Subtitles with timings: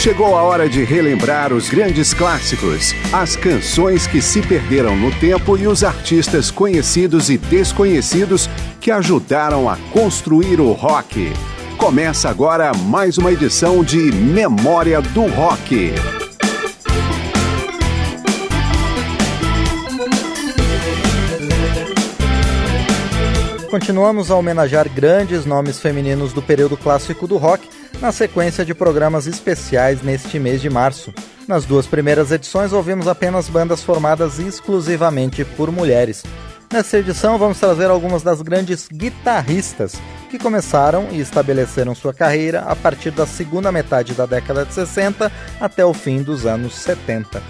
[0.00, 5.58] Chegou a hora de relembrar os grandes clássicos, as canções que se perderam no tempo
[5.58, 8.48] e os artistas conhecidos e desconhecidos
[8.80, 11.30] que ajudaram a construir o rock.
[11.76, 15.92] Começa agora mais uma edição de Memória do Rock.
[23.70, 27.68] Continuamos a homenagear grandes nomes femininos do período clássico do rock
[28.00, 31.12] na sequência de programas especiais neste mês de março.
[31.46, 36.22] Nas duas primeiras edições, ouvimos apenas bandas formadas exclusivamente por mulheres.
[36.72, 39.94] Nesta edição, vamos trazer algumas das grandes guitarristas
[40.30, 45.30] que começaram e estabeleceram sua carreira a partir da segunda metade da década de 60
[45.60, 47.42] até o fim dos anos 70.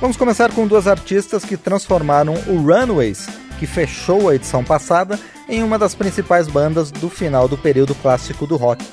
[0.00, 5.62] Vamos começar com duas artistas que transformaram o Runaways, que fechou a edição passada, em
[5.62, 8.84] uma das principais bandas do final do período clássico do rock.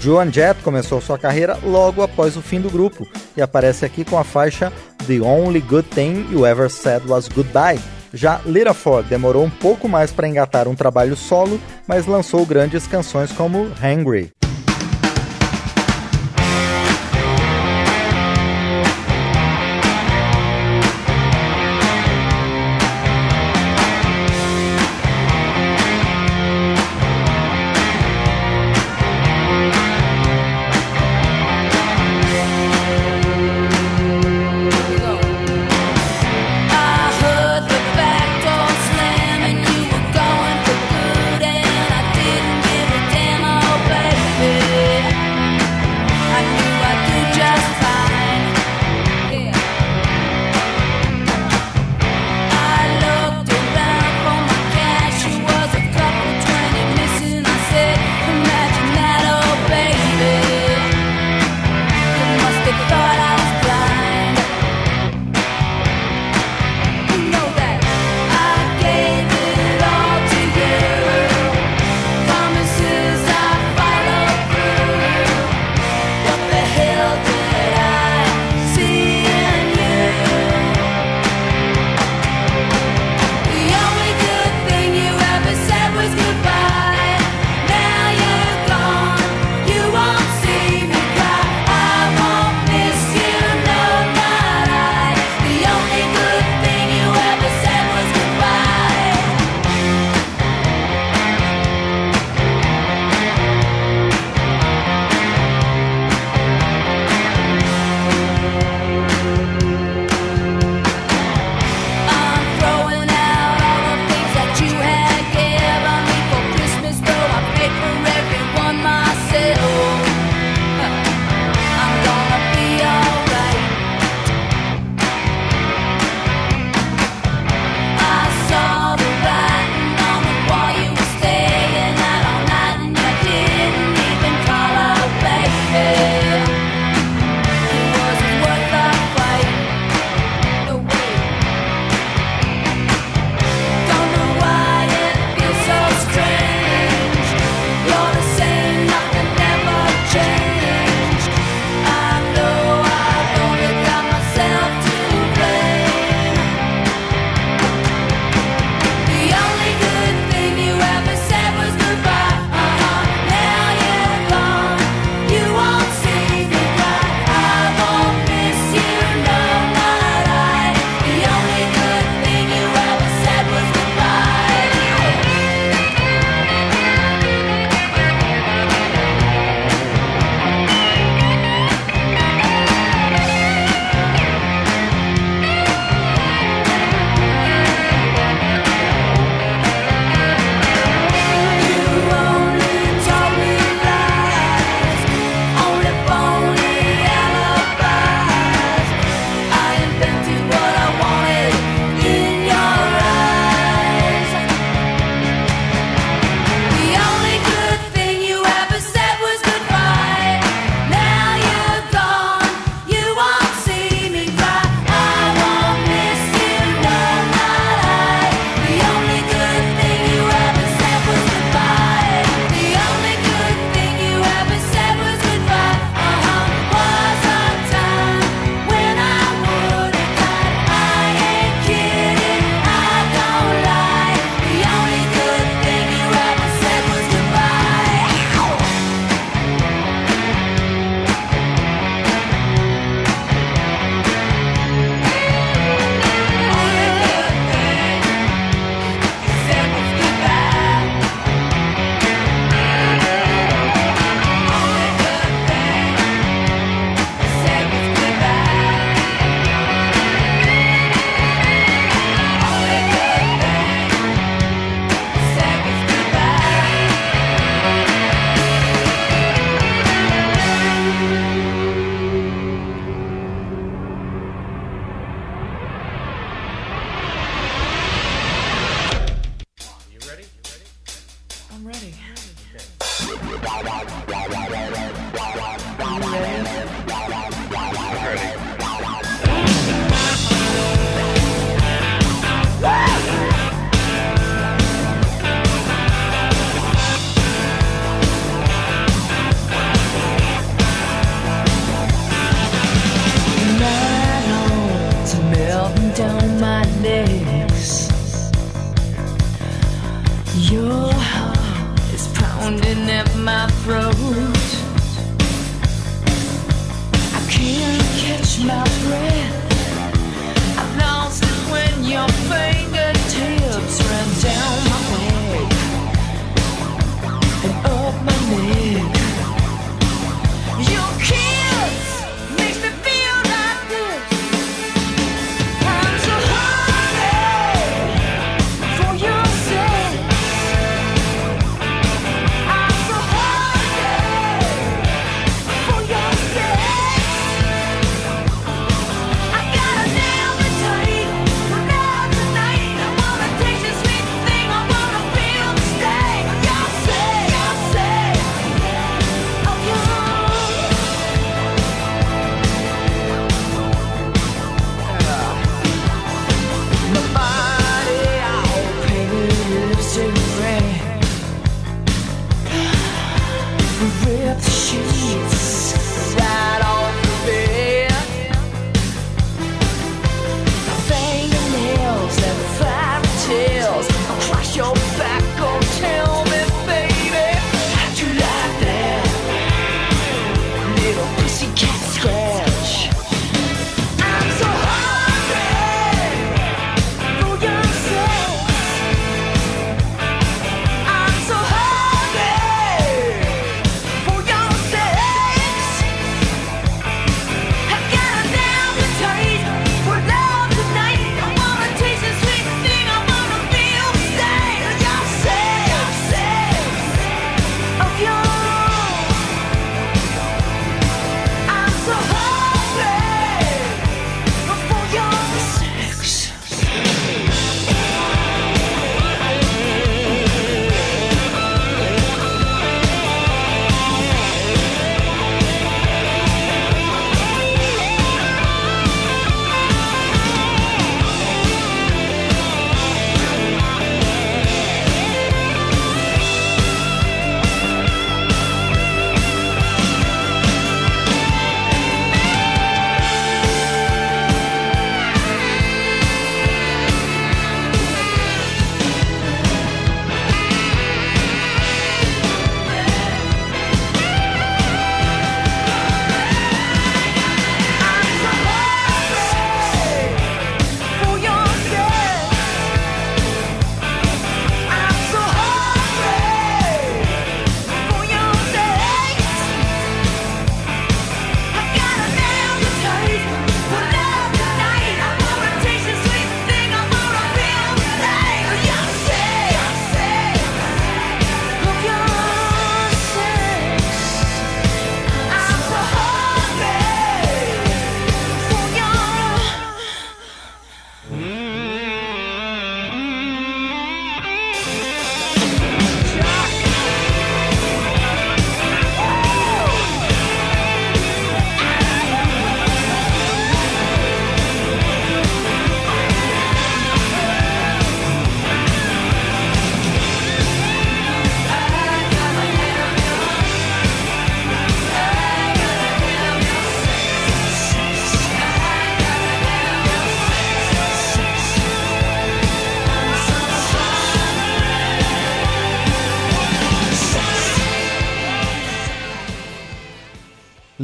[0.00, 4.18] Joan Jett começou sua carreira logo após o fim do grupo e aparece aqui com
[4.18, 4.72] a faixa
[5.06, 7.80] The Only Good Thing You Ever Said Was Goodbye.
[8.12, 12.86] Já Lita Ford demorou um pouco mais para engatar um trabalho solo, mas lançou grandes
[12.86, 14.32] canções como Hungry.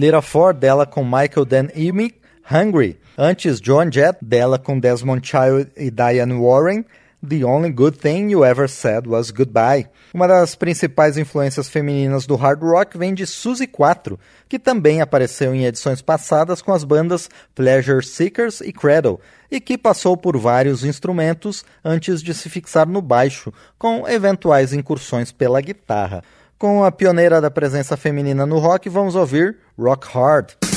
[0.02, 2.16] Lira Ford, dela com Michael Dan Emick,
[2.50, 2.98] Hungry.
[3.16, 6.84] Antes, Joan Jett, dela com Desmond Child e Diane Warren,
[7.24, 9.86] The Only Good Thing You Ever Said Was Goodbye.
[10.12, 14.18] Uma das principais influências femininas do hard rock vem de Suzy 4,
[14.48, 19.78] que também apareceu em edições passadas com as bandas Pleasure Seekers e Cradle, e que
[19.78, 26.24] passou por vários instrumentos antes de se fixar no baixo, com eventuais incursões pela guitarra.
[26.62, 30.71] Com a pioneira da presença feminina no rock, vamos ouvir Rock Hard.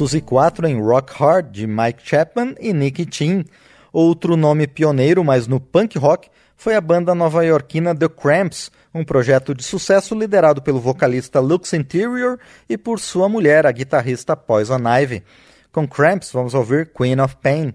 [0.00, 3.44] Suzy 4 em Rock Hard, de Mike Chapman e Nicky Chin.
[3.92, 9.54] Outro nome pioneiro, mas no punk rock, foi a banda nova-iorquina The Cramps, um projeto
[9.54, 15.22] de sucesso liderado pelo vocalista Lux Interior e por sua mulher, a guitarrista Poison Ivy.
[15.70, 17.74] Com Cramps, vamos ouvir Queen of Pain.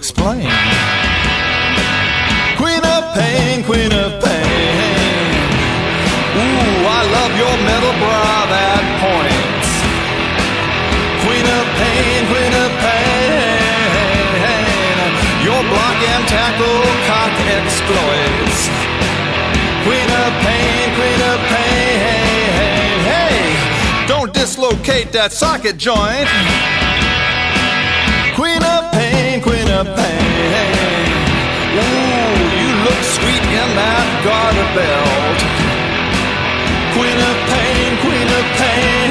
[0.00, 0.48] Explain.
[2.56, 5.28] Queen of pain, queen of pain.
[6.40, 9.70] Ooh, I love your metal bra that points.
[11.24, 13.20] Queen of pain, queen of pain.
[15.44, 18.58] Your block and tackle cock exploits.
[19.84, 22.96] Queen of pain, queen of pain.
[23.12, 23.36] Hey,
[24.08, 26.28] don't dislocate that socket joint.
[29.80, 29.96] Of pain.
[31.72, 35.40] Ooh, you look sweet in that garter belt.
[36.92, 39.08] Queen of pain, queen of pain.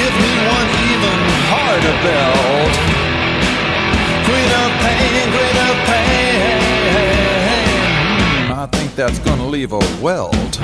[0.00, 1.18] Give me one even
[1.52, 2.72] harder belt.
[4.24, 6.56] Queen of pain, queen of pain.
[7.44, 10.56] Hmm, I think that's gonna leave a welt.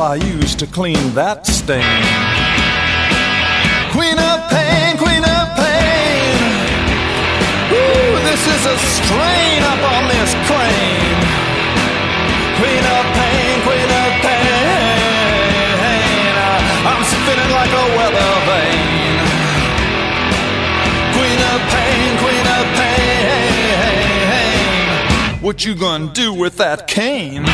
[0.00, 1.82] I used to clean that stain.
[3.90, 6.38] Queen of pain, queen of pain.
[7.74, 11.18] Ooh, this is a strain up on this crane.
[12.62, 14.38] Queen of pain, queen of pain.
[16.86, 19.18] I'm spinning like a weather vane.
[21.10, 22.98] Queen of pain, queen of pain.
[25.42, 27.46] What you gonna do with that cane?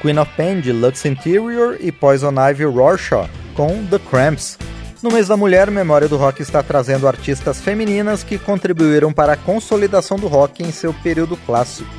[0.00, 4.58] Queen of Pain de Lux Interior e Poison Ivy Rorschach com The Cramps.
[5.02, 9.36] No mês da mulher, Memória do Rock está trazendo artistas femininas que contribuíram para a
[9.36, 11.90] consolidação do rock em seu período clássico.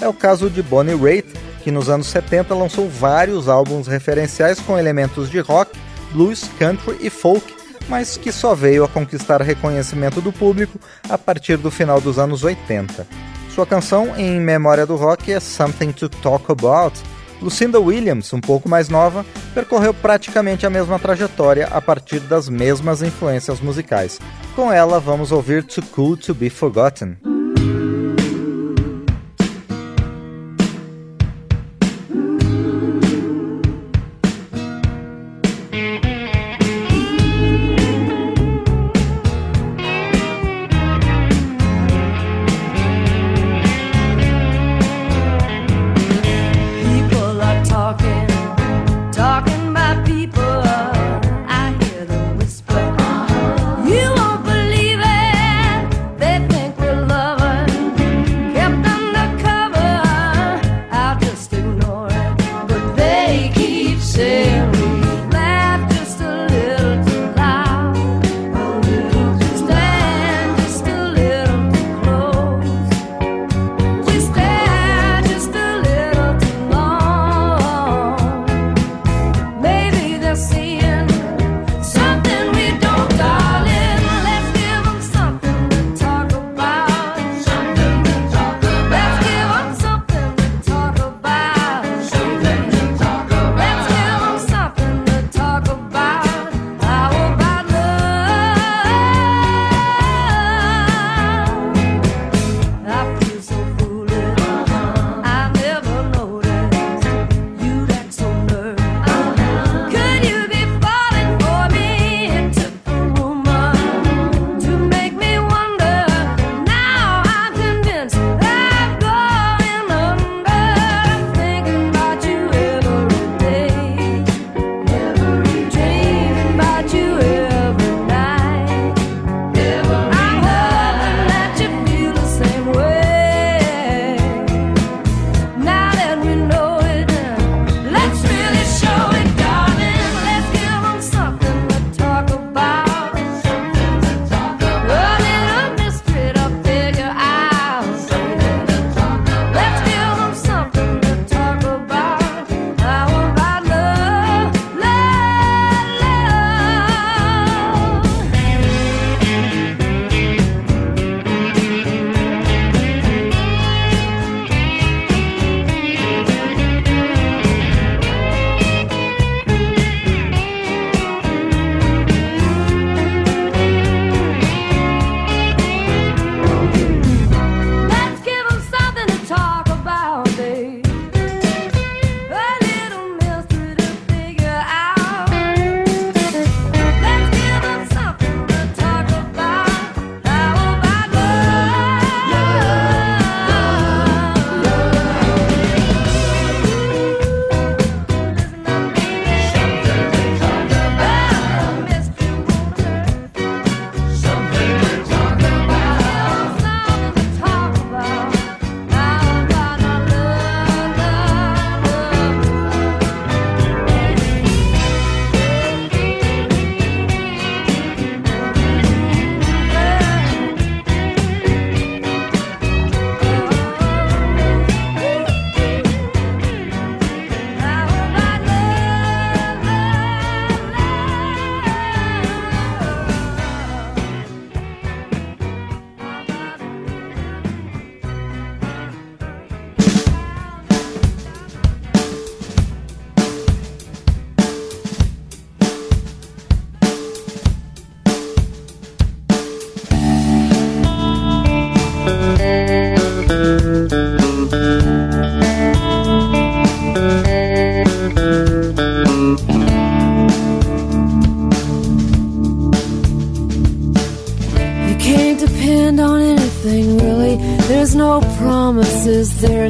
[0.00, 1.28] É o caso de Bonnie Raitt,
[1.62, 5.78] que nos anos 70 lançou vários álbuns referenciais com elementos de rock,
[6.12, 7.54] blues, country e folk,
[7.88, 12.44] mas que só veio a conquistar reconhecimento do público a partir do final dos anos
[12.44, 13.06] 80.
[13.54, 16.98] Sua canção em memória do rock é Something to Talk About,
[17.40, 19.24] Lucinda Williams, um pouco mais nova,
[19.54, 24.18] percorreu praticamente a mesma trajetória a partir das mesmas influências musicais.
[24.56, 27.37] Com ela, vamos ouvir Too Cool to Be Forgotten.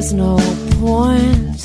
[0.09, 0.37] There's no
[0.79, 1.61] point.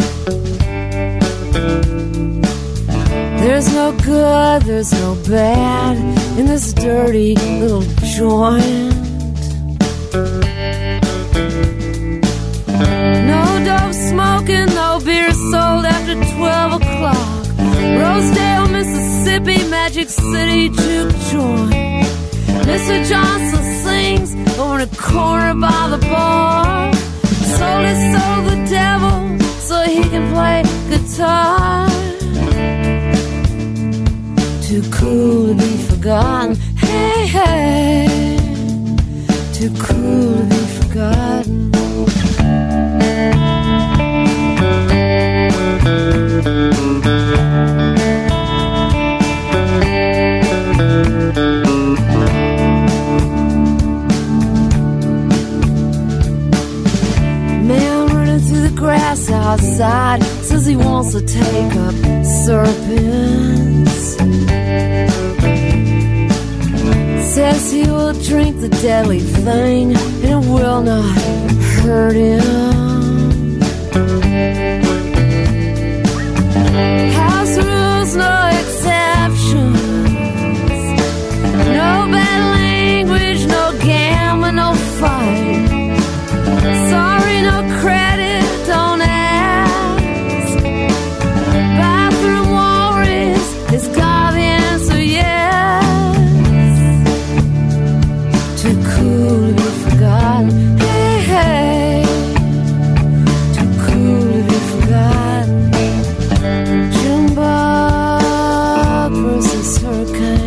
[3.40, 5.96] There's no good, there's no bad
[6.38, 8.94] in this dirty little joint.
[13.30, 17.46] No dope smoking, no beer sold after 12 o'clock.
[17.98, 22.04] Rosedale, Mississippi, Magic City juke joint.
[22.66, 23.08] Mr.
[23.08, 27.03] Johnson sings over in the corner by the bar.
[27.58, 29.38] Sold his soul the devil
[29.68, 31.88] so he can play guitar.
[34.62, 36.56] Too cool to be forgotten.
[36.76, 38.06] Hey, hey.
[39.52, 41.73] Too cool to be forgotten.
[59.80, 64.16] Outside says he wants to take up serpents.
[67.34, 71.18] Says he will drink the deadly thing and it will not
[71.82, 72.40] hurt him.
[77.12, 78.53] House rules, no
[107.04, 110.43] young Bob versus hurricane.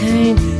[0.00, 0.59] kind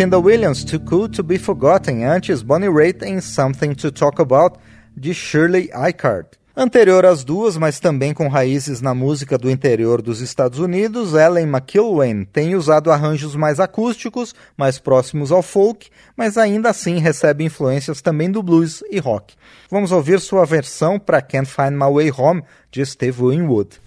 [0.00, 4.58] Lucinda Williams, Too Cool to Be Forgotten, antes Bonnie Raitt em Something to Talk About,
[4.96, 6.26] de Shirley Icard.
[6.56, 11.46] Anterior às duas, mas também com raízes na música do interior dos Estados Unidos, Ellen
[11.46, 18.00] McIlwain tem usado arranjos mais acústicos, mais próximos ao folk, mas ainda assim recebe influências
[18.00, 19.34] também do blues e rock.
[19.70, 23.78] Vamos ouvir sua versão para Can't Find My Way Home, de Steve Winwood.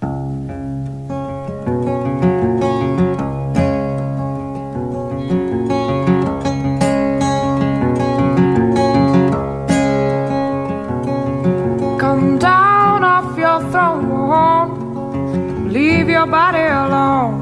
[16.14, 17.36] Your body alone.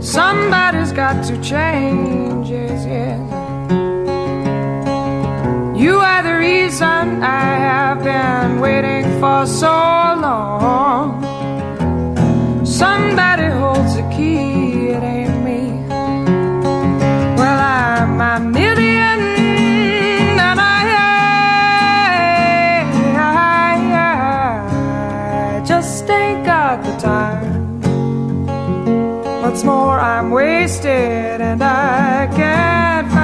[0.00, 3.20] Somebody's got to change, yes, yes.
[5.82, 9.74] You are the reason I have been waiting for so
[10.26, 11.06] long.
[12.64, 15.60] Somebody holds the key, it ain't me.
[17.38, 18.85] Well, I'm million
[29.48, 33.15] What's more, I'm wasted and I can't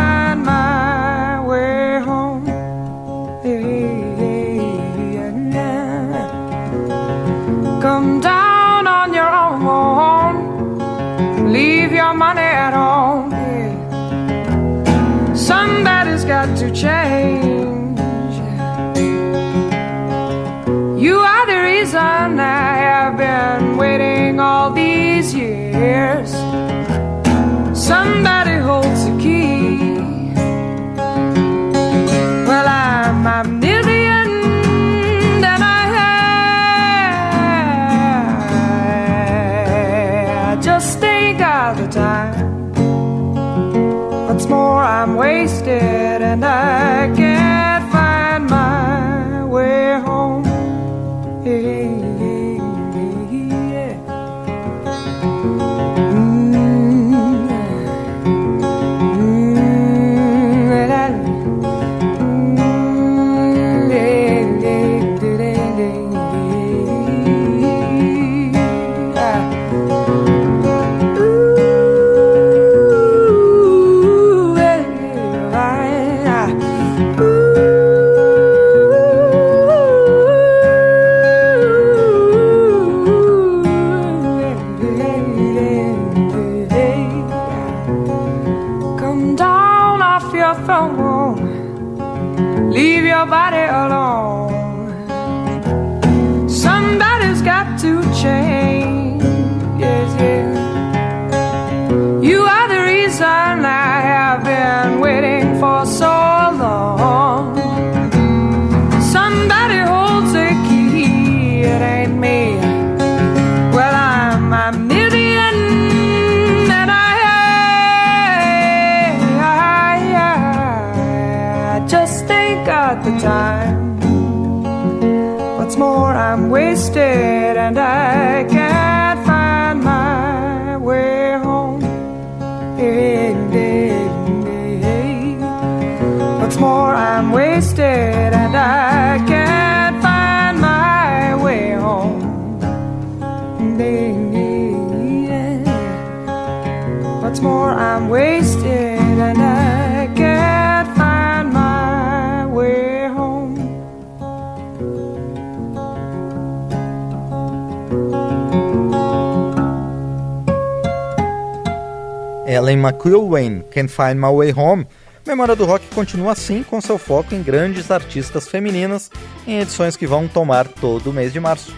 [162.63, 164.87] Ellen McIlwain, Can't Find My Way Home.
[165.27, 169.11] Memória do Rock continua assim, com seu foco em grandes artistas femininas,
[169.49, 171.75] em edições que vão tomar todo o mês de março.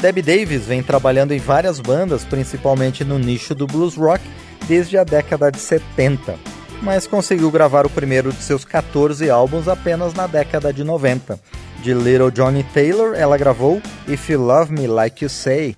[0.00, 4.24] Debbie Davis vem trabalhando em várias bandas, principalmente no nicho do blues rock,
[4.66, 6.36] desde a década de 70,
[6.80, 11.38] mas conseguiu gravar o primeiro de seus 14 álbuns apenas na década de 90.
[11.82, 15.76] De Little Johnny Taylor, ela gravou If You Love Me Like You Say.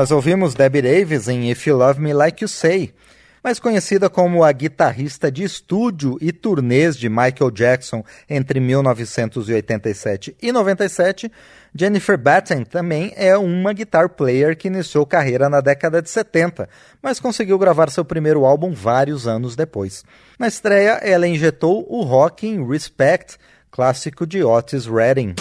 [0.00, 2.94] Nós ouvimos Debbie Davis em If You Love Me Like You Say,
[3.44, 10.52] mais conhecida como a guitarrista de estúdio e turnês de Michael Jackson entre 1987 e
[10.52, 11.30] 97,
[11.74, 16.66] Jennifer Batten também é uma guitar player que iniciou carreira na década de 70,
[17.02, 20.02] mas conseguiu gravar seu primeiro álbum vários anos depois.
[20.38, 23.36] Na estreia, ela injetou o rock em Respect,
[23.70, 25.34] clássico de Otis Redding.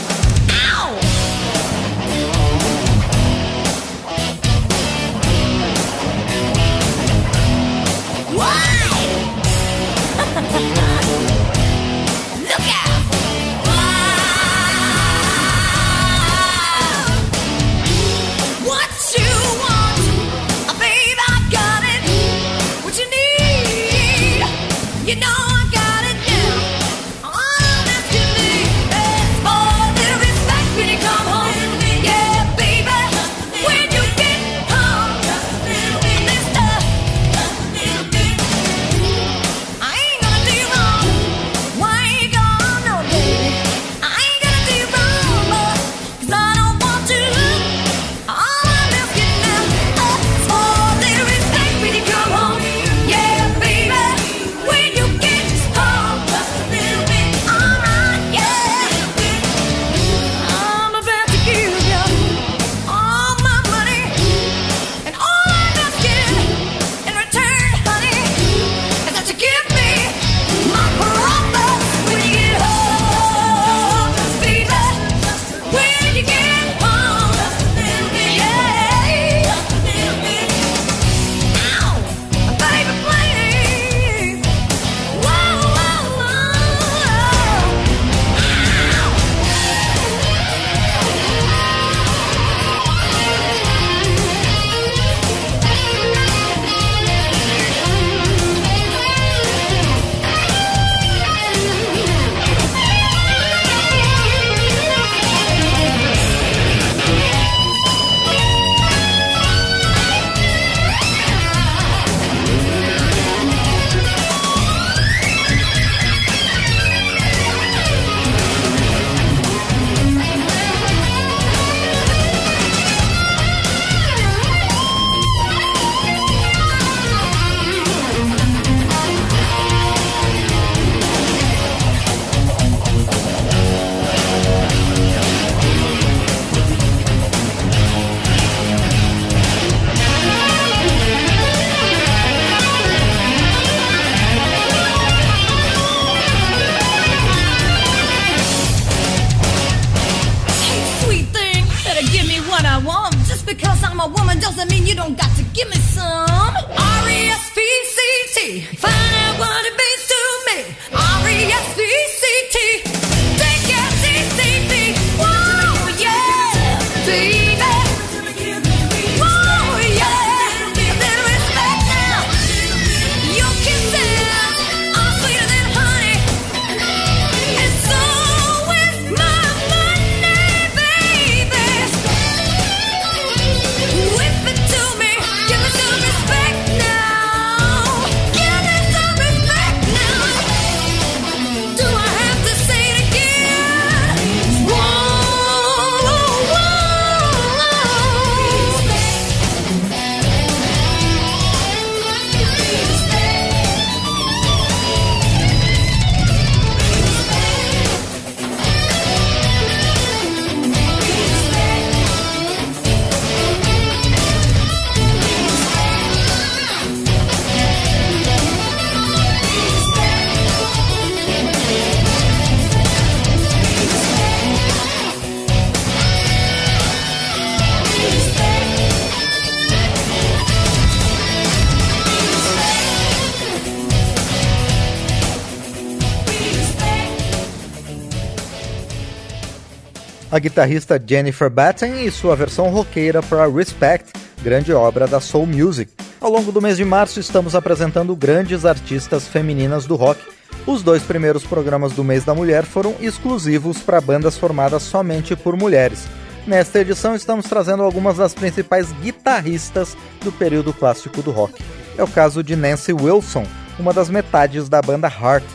[240.32, 245.92] A guitarrista Jennifer Batten e sua versão roqueira para Respect, grande obra da Soul Music.
[246.22, 250.22] Ao longo do mês de março, estamos apresentando grandes artistas femininas do rock.
[250.68, 255.58] Os dois primeiros programas do mês da mulher foram exclusivos para bandas formadas somente por
[255.58, 256.06] mulheres.
[256.46, 261.64] Nesta edição, estamos trazendo algumas das principais guitarristas do período clássico do rock.
[261.98, 263.46] É o caso de Nancy Wilson,
[263.80, 265.46] uma das metades da banda Heart,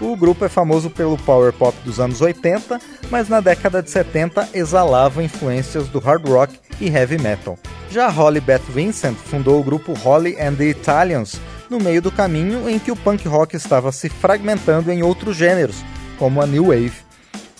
[0.00, 2.80] o grupo é famoso pelo power pop dos anos 80,
[3.10, 7.58] mas na década de 70 exalava influências do hard rock e heavy metal.
[7.90, 12.68] Já Holly Beth Vincent fundou o grupo Holly and the Italians, no meio do caminho
[12.68, 15.84] em que o punk rock estava se fragmentando em outros gêneros,
[16.18, 16.92] como a New Wave.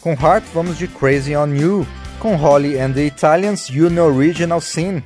[0.01, 1.87] Com Heart, vamos de Crazy on You,
[2.21, 5.03] com Holly and the Italians You Know Original Sin.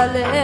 [0.00, 0.39] Jerusalem.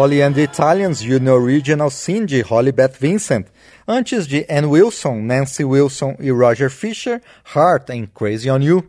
[0.00, 3.48] Holly and the Italians e o Original Sin de Holly Beth Vincent,
[3.86, 7.20] antes de Ann Wilson, Nancy Wilson e Roger Fisher,
[7.54, 8.82] Heart em Crazy on You.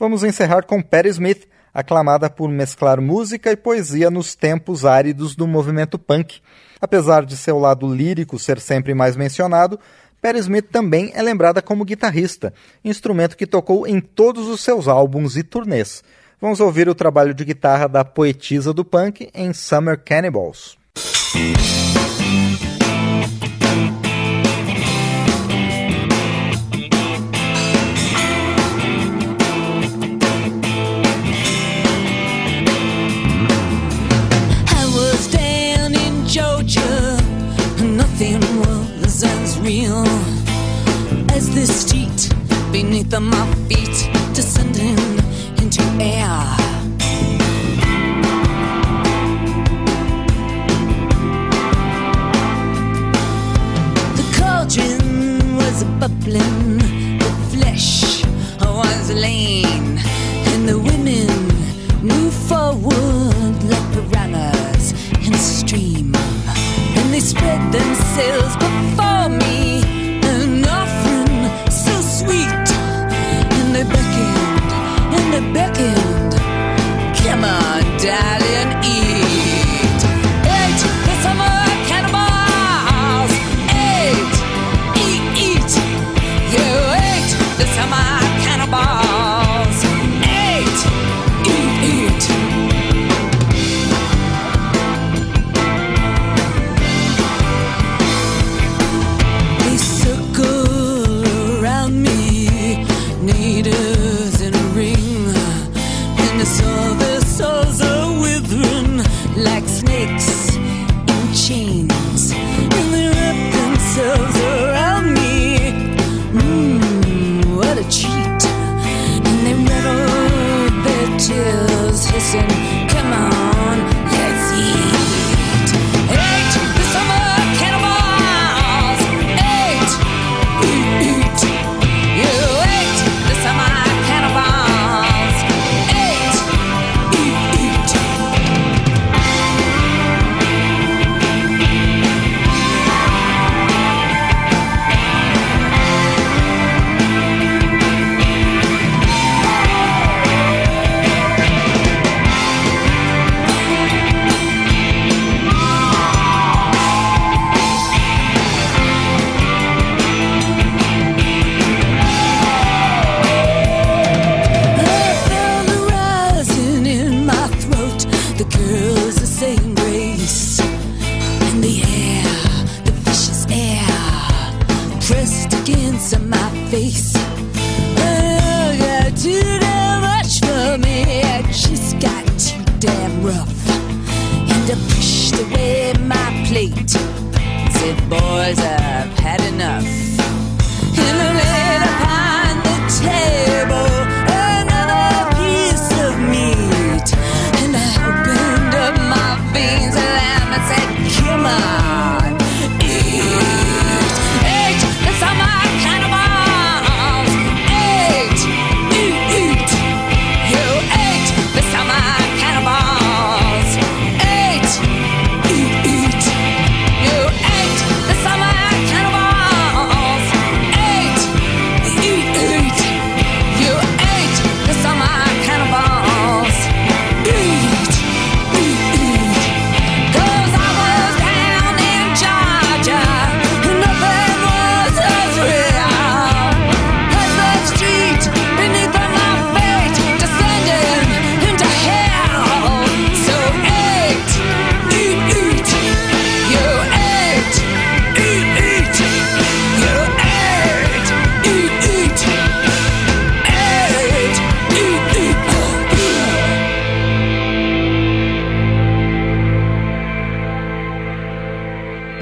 [0.00, 5.46] Vamos encerrar com Patti Smith, aclamada por mesclar música e poesia nos tempos áridos do
[5.46, 6.40] movimento punk.
[6.80, 9.78] Apesar de seu lado lírico ser sempre mais mencionado,
[10.20, 12.52] Patti Smith também é lembrada como guitarrista,
[12.84, 16.02] instrumento que tocou em todos os seus álbuns e turnês.
[16.40, 20.78] Vamos ouvir o trabalho de guitarra da poetisa do punk em Summer Cannibals.
[41.38, 42.28] as the street
[42.72, 44.17] beneath my feet
[45.68, 46.40] into air.
[54.16, 56.78] The cauldron was bubbling,
[57.18, 58.24] the flesh
[58.60, 59.98] was lean,
[60.52, 61.28] and the women
[62.02, 64.94] moved forward like piranhas
[65.26, 66.14] in a stream.
[66.96, 69.67] And they spread themselves before me,
[78.10, 78.37] on,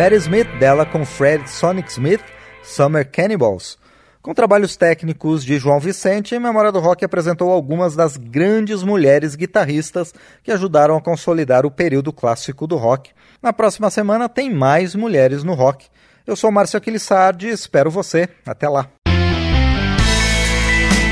[0.07, 2.21] Patti Smith dela com Fred Sonic Smith,
[2.63, 3.77] Summer Cannibals.
[4.23, 10.15] Com trabalhos técnicos de João Vicente, Memória do Rock apresentou algumas das grandes mulheres guitarristas
[10.45, 13.11] que ajudaram a consolidar o período clássico do rock.
[13.43, 15.87] Na próxima semana tem mais mulheres no rock.
[16.25, 18.29] Eu sou Márcio Aquilissardi espero você.
[18.47, 18.89] Até lá.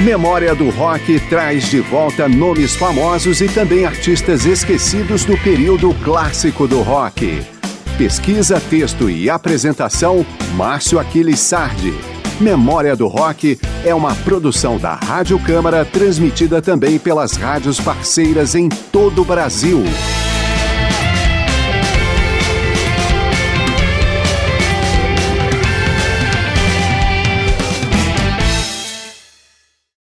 [0.04, 6.68] Memória do Rock traz de volta nomes famosos e também artistas esquecidos do período clássico
[6.68, 7.53] do rock.
[7.96, 10.26] Pesquisa, texto e apresentação,
[10.56, 11.94] Márcio Aquiles Sardi.
[12.40, 18.68] Memória do Rock é uma produção da Rádio Câmara, transmitida também pelas rádios parceiras em
[18.68, 19.84] todo o Brasil.